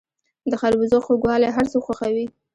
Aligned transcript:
د 0.49 0.53
خربوزو 0.61 0.97
خوږوالی 1.05 1.49
هر 1.55 1.65
څوک 1.71 1.83
خوښوي. 1.87 2.25